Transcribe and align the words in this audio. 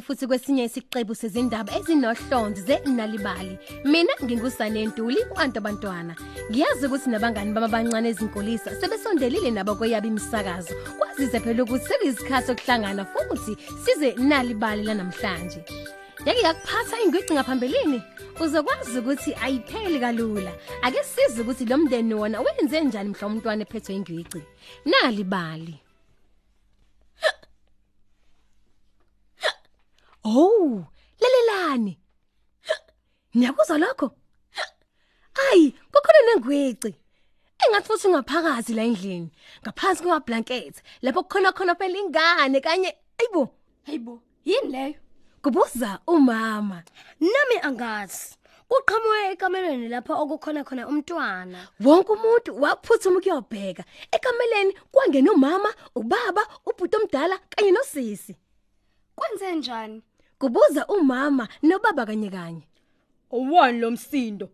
futhi 0.00 0.26
kwesinye 0.26 0.64
isiqebu 0.64 1.14
sezindaba 1.14 1.72
ezinohlonze 1.78 2.60
zenalibali. 2.66 3.58
Mina 3.84 4.14
ngingusane 4.24 4.86
Ntuli 4.86 5.18
uantu 5.36 5.58
abantwana 5.58 6.14
ngiyazi 6.50 6.86
ukuthi 6.86 7.10
nabangani 7.10 7.52
bama 7.52 7.68
bancane 7.68 8.08
ezinkolisa 8.08 8.70
sebesondelile 8.80 9.50
nabo 9.50 9.74
kweyabo 9.74 10.06
imisakazo. 10.06 10.74
Kwazize 10.98 11.40
phela 11.40 11.62
ukuthi 11.62 11.86
sekuyisikhathi 11.88 12.46
sokuhlangana 12.46 13.04
futhi 13.04 13.52
size 13.84 14.14
nalibali 14.18 14.82
lanamhlanje. 14.82 15.60
Yake 16.26 16.40
yakuphatha 16.40 17.00
ingwici 17.04 17.34
ngaphambilini? 17.34 18.02
Uzokwazi 18.40 18.98
ukuthi 18.98 19.34
ayipheli 19.34 20.00
kalula. 20.00 20.52
Ake 20.82 21.02
size 21.04 21.42
ukuthi 21.42 21.64
lo 21.64 21.78
mndeni 21.78 22.14
wona 22.14 22.40
wenze 22.40 22.80
njani 22.80 23.08
mhla 23.08 23.26
umntwana 23.26 23.62
ephethwe 23.62 23.94
ingwici? 23.94 24.42
Nalibali. 24.84 25.83
Oh, 30.24 30.84
lelelani. 31.20 31.98
Niyakuzwa 33.34 33.78
lokho? 33.78 34.10
Ayi, 35.50 35.70
kukhona 35.92 36.18
nengwici. 36.26 36.94
Engathi 37.66 37.88
futhi 37.88 38.06
ungaphakathi 38.08 38.74
la 38.74 38.82
endlini, 38.82 39.30
ngaphansi 39.62 40.02
kwa 40.02 40.20
blanket, 40.20 40.82
lapho 41.02 41.22
kukhona 41.22 41.52
khona 41.52 41.74
phela 41.74 41.98
ingane 41.98 42.60
kanye, 42.60 42.96
ayibo, 43.18 43.48
Hayibo, 43.86 44.22
yini 44.44 44.68
leyo? 44.68 44.94
kubuza 45.42 45.98
umama. 46.06 46.82
Nami 47.20 47.56
angazi. 47.62 48.36
Uqhamuke 48.70 49.32
ekamelweni 49.32 49.88
lapha 49.88 50.14
okukhona 50.14 50.64
khona 50.64 50.88
umntwana. 50.88 51.68
Wonke 51.80 52.12
umuntu 52.12 52.60
waphuthuma 52.62 53.18
ukuyobheka. 53.18 53.84
Ekameleni 54.12 54.72
kwangena 54.92 55.32
umama, 55.32 55.74
ubaba, 55.94 56.42
ubhuti 56.66 56.96
omdala 56.96 57.38
kanye 57.50 57.70
nosisi. 57.70 58.36
Kwenze 59.16 59.52
njani? 59.54 60.02
Kubuza 60.44 60.84
umama 60.86 61.48
nobaba 61.62 62.04
kanye 62.06 62.28
kanye. 62.30 62.68
Owani 63.32 63.78
lo 63.80 63.90
msindo? 63.90 64.48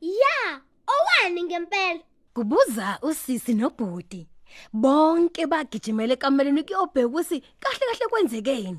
Ya, 0.00 0.60
owani 0.86 1.42
ngempela? 1.42 2.00
Kubuza 2.34 2.98
usisi 3.02 3.54
nobhuti. 3.54 4.28
Bonke 4.72 5.46
bagijimela 5.46 6.12
ekameleni 6.12 6.60
ukuyobheka 6.60 7.06
ukuthi 7.08 7.40
kahle 7.60 7.84
kahle 7.88 8.06
kwenzekeni. 8.10 8.78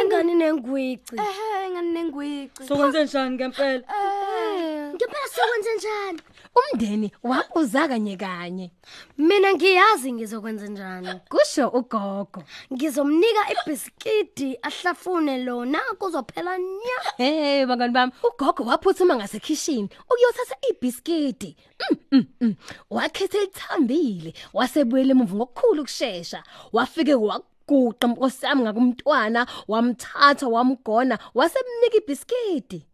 Ingane 0.00 0.34
nengwici. 0.34 1.16
Eh, 1.18 1.66
ingane 1.68 1.90
nengwici. 1.90 2.66
Sokwenze 2.68 3.04
njani 3.04 3.34
ngempela? 3.34 3.82
Eh, 3.82 4.94
Ngempela 4.94 5.26
sokwenze 5.34 5.74
njani? 5.74 6.20
Umndeni 6.60 7.12
wabuza 7.22 7.88
kanye 7.88 8.16
kanye. 8.16 8.70
mina 9.18 9.54
ngiyazi 9.54 10.12
ngizokwenza 10.12 10.66
njani. 10.66 11.20
Kusho 11.28 11.68
ugogo. 11.68 12.42
Ngizomnika 12.72 13.42
ibhiskidi 13.52 14.58
ahlafune 14.62 15.44
lona 15.44 15.78
kuzophela 15.98 16.58
nya. 16.58 16.98
Hey 17.16 17.66
bangani 17.66 17.92
bami, 17.92 18.12
ugogo 18.22 18.62
waphuthuma 18.64 19.16
ngasekhishini 19.16 19.88
ukuyothatha 20.04 20.56
ibhiskiti. 20.70 21.56
Mm, 21.90 21.96
mm, 22.12 22.24
mm. 22.40 22.54
Wakhethe 22.90 23.42
ithambile, 23.42 24.34
wasebuyela 24.52 25.10
emuva 25.10 25.34
ngokukhulu 25.36 25.82
kusheshsha. 25.82 26.42
Wafike 26.72 27.14
waguqa 27.14 28.08
mkosami 28.08 28.62
ngakumntwana, 28.62 29.46
wamthatha 29.68 30.48
wamgona, 30.48 31.18
wasemnika 31.34 31.96
ibhiskiti. 31.96 32.86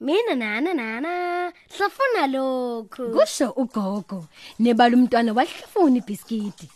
Mina 0.00 0.34
nana 0.34 0.74
nana 0.74 1.52
hlafuna 1.76 2.26
lokhu. 2.26 3.10
Kusho 3.10 3.50
ugogo, 3.50 4.26
nebala 4.58 4.96
umntwana 4.96 5.32
wahlafuna 5.32 5.96
ibhiskiti. 5.98 6.70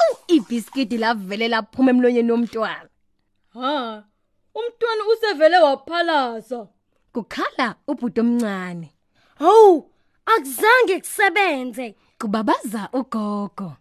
Awu 0.00 0.16
ibhiskiti 0.26 0.96
lavele 0.98 1.48
laphuma 1.48 1.90
emlonyeni 1.90 2.32
womntwana. 2.32 2.88
Ha. 3.54 4.02
Umntwana 4.54 5.02
usevele 5.12 5.58
waphalaza. 5.58 6.66
Kukhala 7.12 7.76
ubhuti 7.86 8.20
omncane. 8.20 8.92
Hawu, 9.38 9.90
akuzange 10.26 10.98
kusebenze. 11.00 11.94
Kubabaza 12.20 12.88
ugogo. 12.92 13.76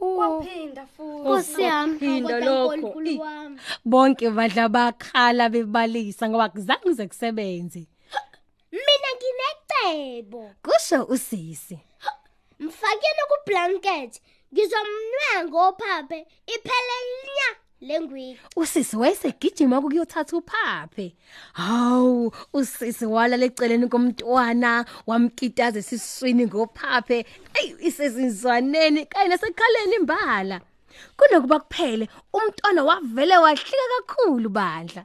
Waphinda 0.00 0.86
futhi. 0.86 1.20
Nkosi 1.22 1.62
yami, 1.62 1.98
Phinda 1.98 2.34
kodwa 2.34 2.40
lokho. 2.40 2.68
uNkulunkulu 2.68 3.20
wami. 3.20 3.58
bonke 3.84 4.30
badla 4.30 4.68
bakhala 4.68 5.48
bebalisa 5.48 6.28
ngoba 6.28 6.48
kuzange 6.48 6.92
zekusebenze 6.92 7.86
Mina 8.72 9.10
nginecebo. 9.16 10.50
kusho 10.62 11.04
usisi 11.04 11.78
Mfakeni 12.60 13.22
ku 13.28 13.36
blanket. 13.46 14.20
Ngizomnwenga 14.52 15.44
ngophaphe 15.48 16.26
iphele 16.46 16.96
nya 17.34 17.50
lengwiki. 17.90 18.40
usisi 18.56 18.96
wayesegijima 18.96 19.78
ukuyothatha 19.78 20.36
uphaphe 20.36 21.14
hawu 21.52 22.32
usisi 22.52 23.06
wala 23.06 23.36
leceleni 23.36 23.88
komntwana 23.88 24.84
wamkitaza 25.06 25.78
esiswini 25.78 26.46
ngophaphe 26.46 27.26
ey 27.54 27.74
isezinzwaneni 27.88 29.06
kanye 29.06 29.28
nasekhaleni 29.28 29.94
imbala 30.00 30.60
kunokuba 31.16 31.60
kuphele 31.60 32.08
umntwana 32.32 32.84
wavele 32.84 33.36
wahlika 33.36 33.86
kakhulu 34.06 34.48
bandla 34.48 35.04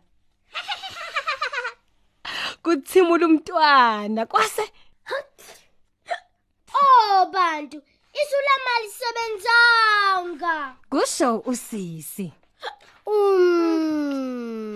kuthimula 2.63 3.25
umntwana 3.25 4.25
kwase 4.25 4.71
Oh 6.77 7.25
bantu, 7.31 7.77
isulamali 8.21 8.89
sebenzanga. 8.99 10.75
kusho 10.89 11.37
usisi 11.45 12.23
Um. 12.23 12.31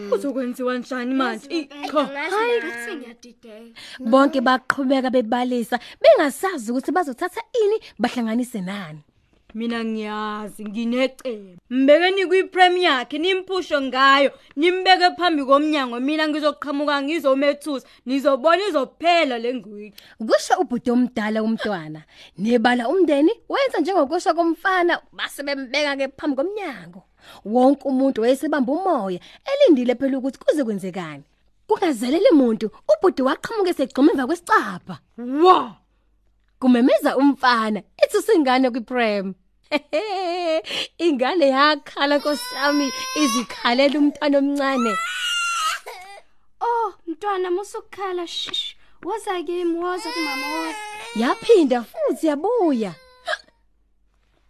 Kuzokwenziwa 0.10 0.78
njani 0.78 1.14
manje? 1.14 1.70
Cha. 1.92 2.04
Hayi, 2.06 2.62
ngiyadideka. 2.98 3.80
bonke 4.00 4.42
baqhubeka 4.42 5.10
bebalisa 5.10 5.80
bengasazi 6.02 6.72
ukuthi 6.72 6.92
bazothatha 6.92 7.42
ini 7.64 7.78
bahlanganise 8.00 8.62
nani 8.62 9.02
Mina 9.54 9.84
ngiyazi 9.86 10.66
nginecebo. 10.66 11.58
Mbekeni 11.70 12.26
kwiprem 12.26 12.78
yakhe 12.78 13.18
nimphusho 13.18 13.82
ngayo, 13.82 14.32
nimbeke 14.56 15.16
phambi 15.18 15.44
komnyango 15.44 16.00
mina 16.00 16.28
ngizoqhamuka 16.28 17.02
ngizomethusa, 17.02 17.88
nizobona 18.06 18.62
izophela 18.70 19.38
lengwiki. 19.40 19.98
kusho 20.20 20.54
ubhuti 20.62 20.92
omdala 20.92 21.42
umntwana 21.44 22.04
nebala 22.38 22.88
umndeni 22.90 23.32
wenza 23.50 23.80
njengokusho 23.80 24.34
komfana 24.34 25.02
base 25.12 25.42
bembeka 25.44 25.98
ke 25.98 26.08
phambi 26.18 26.36
komnyango 26.36 27.09
wonke 27.46 27.84
umuntu 27.88 28.22
wayesebamba 28.22 28.72
umoya 28.74 29.20
elindile 29.52 29.96
phela 29.96 30.18
ukuthi 30.18 30.40
kuze 30.40 30.64
kwenzekani 30.64 31.24
kungazelele 31.68 32.30
umuntu 32.32 32.72
ubhuti 32.92 33.22
waqhamuka 33.22 33.70
esegcoma 33.70 34.12
emva 34.12 34.28
kwesicapha 34.28 34.96
Wa! 35.44 35.76
kumemeza 36.60 37.18
umfana 37.18 37.80
ethi 38.04 38.18
usingane 38.18 38.70
kwiprem 38.70 39.34
ingane 41.06 41.48
yakhala 41.56 42.18
nkosami 42.18 42.88
izikhalela 43.22 44.00
umntwana 44.00 44.38
omncane 44.38 44.94
Oh, 46.62 46.94
mntwana 47.08 47.52
musukhala 47.52 48.28
shish. 48.28 48.76
Woza 49.04 49.44
kimi, 49.44 49.80
woza 49.80 50.10
kumama 50.12 50.48
woza. 50.56 50.78
yaphinda 51.16 51.84
futhi 51.84 52.28
yabuya 52.28 52.94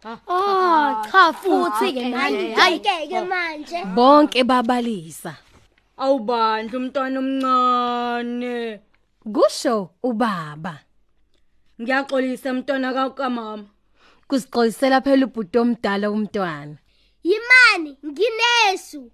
Oh, 0.04 1.02
cha 1.12 1.32
futhi 1.32 1.92
ke 1.92 2.00
Hayi, 2.12 2.54
manje. 2.54 2.80
ngeke 2.80 3.20
manje. 3.28 3.84
bonke 3.94 4.44
babalisa 4.44 5.36
Awubandla 5.98 6.78
umntwana 6.78 7.18
omncane. 7.20 8.80
kusho 9.34 9.90
ubaba 10.02 10.78
Ngiyaxolisa 11.80 12.52
mntwana 12.52 12.92
kakamama. 12.96 13.64
kuzixolisela 14.28 15.00
phela 15.04 15.26
ubhuti 15.26 15.58
omdala 15.58 16.10
umntwana 16.10 16.76
Yimani, 17.22 17.98
nginesu. 18.06 19.10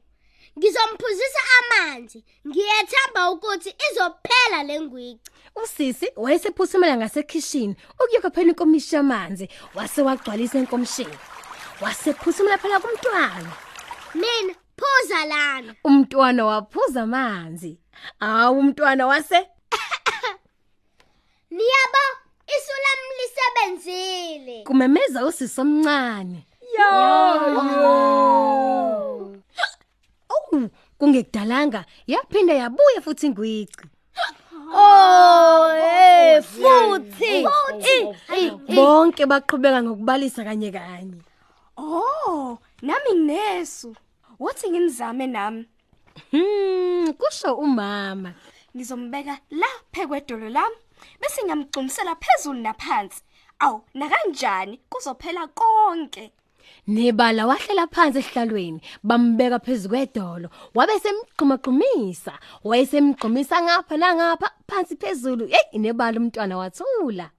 Ngizomphuzisa 0.59 1.39
amanzi. 1.59 2.25
Ngiyethemba 2.47 3.31
ukuthi 3.31 3.75
izophela 3.91 4.63
lengwiki. 4.63 5.31
usisi 5.63 6.13
wayesephuthumela 6.17 6.97
ngasekhishini 6.97 7.77
ukuyokha 8.01 8.31
phela 8.31 8.49
inkomishi 8.51 8.95
yamanzi 8.97 9.49
wase 9.75 10.03
wagcwalisa 10.03 10.59
enkomishini 10.59 11.17
wasephuthumela 11.81 12.59
phela 12.59 12.81
kumntwana 12.81 13.53
Mina 14.15 14.55
phuza 14.77 15.25
lana. 15.27 15.75
umntwana 15.85 16.45
waphuza 16.45 17.03
amanzi 17.03 17.79
awu 18.21 18.59
umntwana 18.59 19.07
wase 19.07 19.39
Niyabo, 21.51 22.05
isulami 22.57 23.09
lisebenzile. 23.21 24.65
kumemeza 24.65 25.25
usisi 25.27 25.61
omncane 25.61 26.47
Oh, 26.79 27.55
kungekudalanga 30.99 31.85
yaphinda 32.07 32.55
yabuya 32.55 33.01
futhi 33.03 33.27
ingwici. 33.27 33.85
Oh, 34.75 35.71
eh 35.77 36.43
futhi. 36.43 37.47
Eh, 38.35 38.53
Bonke 38.75 39.27
baqhubeka 39.27 39.83
ngokubalisa 39.83 40.45
kanye 40.45 40.73
kanye. 40.73 41.21
Oh, 41.77 42.59
nami 42.83 43.11
nginesu. 43.15 43.95
Wothi 44.39 44.71
ngimzame 44.71 45.27
nami. 45.27 45.67
Hmm, 46.31 47.13
kusho 47.13 47.55
umama. 47.55 48.33
Ngizombeka 48.77 49.39
la 49.51 49.67
phekwedolo 49.93 50.49
lami 50.49 50.77
bese 51.21 51.43
ngiyamgcunisela 51.43 52.17
phezulu 52.17 52.61
naphansi. 52.61 53.23
Aw, 53.61 53.81
nakanjani 53.95 54.81
kuzophela 54.91 55.47
konke. 55.47 56.33
Nebala 56.87 57.47
wahlela 57.47 57.87
phansi 57.87 58.19
esihlalweni, 58.19 58.81
bambeka 59.03 59.59
phezulu 59.59 59.91
kwedolo, 59.91 60.49
wabe 60.75 60.99
semgqumagqumisa, 61.03 62.33
wayesemgqumisa 62.65 63.57
ngapha 63.63 63.97
nangapha 63.97 64.49
phansi 64.69 64.97
phezulu. 64.97 65.47
Hey, 65.47 65.79
nebala 65.79 66.21
umntwana 66.21 66.57
wathula. 66.57 67.31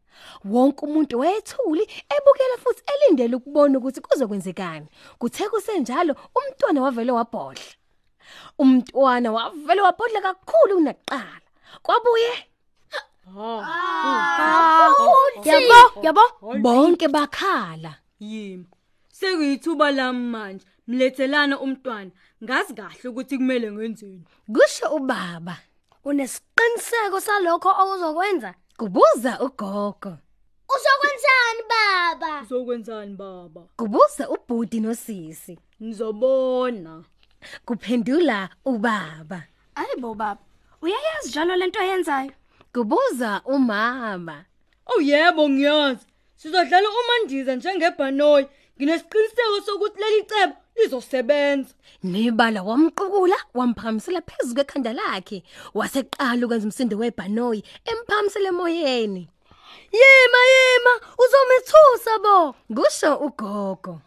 Wonke 0.46 0.86
umuntu 0.86 1.20
wayethuli 1.20 1.84
ebukela 2.16 2.58
futhi 2.64 2.82
elindele 2.94 3.36
ukubona 3.36 3.78
ukuthi 3.78 4.02
kuzokwenzekani. 4.02 4.88
Kuthe 5.20 5.50
kusenjalo 5.50 6.16
umntwana 6.36 6.82
wavele 6.82 7.12
wabhodla. 7.12 7.72
Umntwana 8.60 9.32
wavele 9.32 9.82
wabhodla 9.82 10.22
kakhulu 10.22 10.76
kunakuqala. 10.76 11.48
Kwabuye 11.84 12.34
Yabo, 15.46 16.02
yabo. 16.04 16.22
bonke 16.62 17.08
bakhala. 17.08 17.92
Yimi. 18.20 18.66
Sekuyithuba 19.20 19.92
lami 19.92 20.30
manje. 20.34 20.66
Mlethelana 20.88 21.60
umntwana. 21.60 22.12
Ngazi 22.44 22.74
kahle 22.74 23.10
ukuthi 23.10 23.38
kumele 23.38 23.72
ngenzeni. 23.72 24.24
Kusho 24.54 24.88
ubaba. 24.96 25.58
Unesiqiniseko 26.06 27.20
salokho 27.20 27.70
okuzokwenza? 27.70 28.54
Kubuza 28.78 29.40
ugogo. 29.40 30.18
Uzokwenzani 30.74 31.62
baba? 31.72 32.42
Uzokwenzani 32.42 33.16
baba? 33.16 33.62
Kubuza 33.78 34.30
ubhudi 34.30 34.80
nosisi. 34.80 35.60
Nizobona. 35.80 37.04
Kuphendula 37.66 38.50
ubaba. 38.66 39.44
Ayibo 39.76 40.14
baba. 40.14 40.42
Uyayazi 40.82 41.30
njalo 41.30 41.56
lento 41.56 41.80
ayenzayo? 41.80 42.32
Kubuza 42.74 43.42
umama. 43.46 44.46
Oh 44.86 45.02
yebo 45.02 45.50
ngiyazi. 45.50 46.06
Sizodlala 46.36 46.90
umandiza 46.90 47.56
njengebhanoyi. 47.56 48.48
Nginesiqiniseko 48.78 49.58
sokuthi 49.66 50.00
leli 50.02 50.24
cebo 50.30 50.56
lizosebenza. 50.76 51.74
Nebala 52.04 52.62
wamqukula 52.64 53.38
wamphamisela 53.54 54.22
phezulu 54.22 54.56
kwekhanda 54.56 54.94
lakhe. 54.94 55.44
Waseqala 55.74 56.46
ukwenza 56.46 56.66
umsindo 56.68 56.98
webhanoyi 56.98 57.64
emphamisela 57.92 58.50
emoyeni. 58.50 59.24
Yima 60.00 60.42
yima 60.54 60.94
uzomethusa 61.24 62.14
bo. 62.24 62.56
Kusho 62.76 63.16
ugogo. 63.28 64.02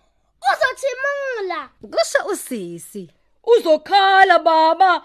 Uzothimula, 0.50 1.70
Kusho 1.82 2.20
usisi. 2.32 3.11
Uzokhala 3.44 4.38
baba. 4.38 5.02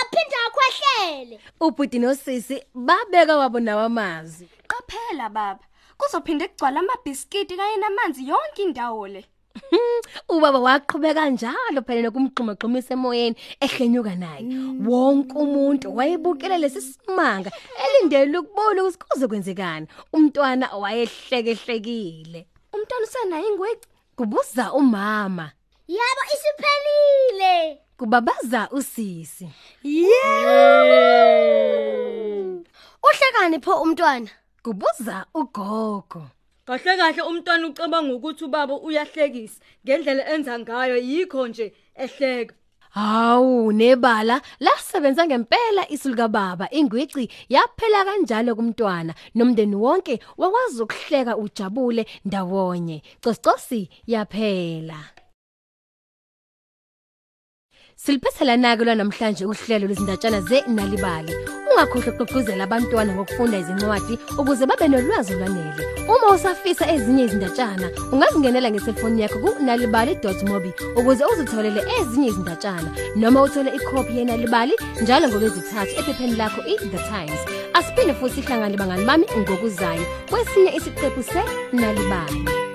aphinde 0.00 0.36
akhwehlele. 0.46 1.40
Ubhudi 1.60 1.98
nosisi 1.98 2.62
babeka 2.74 3.36
wabo 3.36 3.60
nawamazi. 3.60 4.48
Qaphela 4.68 5.28
baba. 5.28 5.64
Kuzophinde 5.98 6.48
kugcwala 6.48 6.80
amabhiskiti 6.80 7.56
kanye 7.56 7.76
namanzi 7.76 8.28
yonke 8.28 8.62
indawo 8.62 9.08
le. 9.08 9.24
Ubaba 10.28 10.58
waqhubeka 10.58 11.30
njalo 11.30 11.80
phela 11.86 12.02
nokumgxumagxumisa 12.02 12.94
emoyeni 12.94 13.36
ehlenyuka 13.60 14.14
naye. 14.14 14.44
Wonke 14.86 15.34
umuntu 15.44 15.96
wayebukele 15.96 16.58
lesisimanga 16.58 17.50
elindele 17.84 18.38
ukubona 18.38 18.82
ukuthi 18.84 18.98
kuzokwenzekani. 19.10 19.86
Umntwana 20.12 20.66
wayehlekehlekile. 20.76 22.46
Umntwana 22.74 23.04
usenayo 23.06 23.46
ingweci. 23.50 23.88
Kubuza 24.16 24.72
umama, 24.72 25.52
Yebo 25.88 26.22
isiphelile. 26.34 27.78
kubabaza 27.98 28.68
usisi. 28.70 29.48
Uhlekani 33.06 33.58
pho 33.64 33.82
umntwana? 33.82 34.28
Kubuza 34.66 35.26
ugogo. 35.34 36.22
Kahle 36.66 36.96
kahle 36.98 37.22
umntwana 37.22 37.66
ucabanga 37.68 38.14
ukuthi 38.14 38.44
ubaba 38.44 38.74
uyahlekisa. 38.74 39.60
Ngendlela 39.84 40.22
enza 40.34 40.58
ngayo 40.58 40.96
yikho 40.96 41.48
nje 41.48 41.72
ehleka. 41.94 42.54
Hawu 42.90 43.72
nebala 43.72 44.42
lasebenza 44.60 45.26
ngempela 45.26 45.82
isulika 45.88 46.28
baba 46.28 46.66
ingwici 46.70 47.30
yaphela 47.48 48.04
kanjalo 48.04 48.56
kumntwana. 48.58 49.14
Nomndeni 49.34 49.76
wonke 49.76 50.18
wakwazi 50.36 50.82
ukuhleka 50.82 51.36
ujabule 51.36 52.06
ndawonye. 52.24 53.02
Cocicosi 53.22 53.88
yaphela. 54.06 54.98
Siliphethe 57.98 58.56
nake 58.56 58.84
namhlanje 58.84 59.46
uhlelo 59.46 59.86
lwezindatshana 59.86 60.40
zeNalibali. 60.48 61.32
Ungakhohlwa 61.70 62.12
ukugqugquzela 62.12 62.64
abantwana 62.64 63.12
ngokufunda 63.14 63.58
izincwadi 63.58 64.14
ukuze 64.38 64.66
babe 64.66 64.86
nolwazi 64.88 65.32
olwanele. 65.34 65.82
Uma 66.04 66.34
usafisa 66.34 66.84
ezinye 66.94 67.24
izindatshana 67.24 67.88
ungazingenela 68.12 68.70
ngeselfoni 68.70 69.22
yakho 69.22 69.38
ku.nalibali.mobi 69.42 70.70
ukuze 70.98 71.24
uzitholele 71.24 71.80
ezinye 71.96 72.28
izindatshana 72.28 72.90
noma 73.16 73.42
uthole 73.42 73.70
ikhophi 73.76 74.16
yeNalibali 74.18 74.74
njalo 75.02 75.28
ngolwezithathu 75.28 75.92
ephepheni 76.00 76.36
lakho 76.36 76.60
iThe 76.72 77.00
Times. 77.10 77.40
Asiphinde 77.76 78.14
futhi 78.18 78.42
sihlangane 78.42 78.76
bangani 78.76 79.04
bami 79.08 79.26
ngokuzayo 79.40 80.04
kwesinye 80.30 80.70
isiqephu 80.76 81.22
seNalibali. 81.22 82.65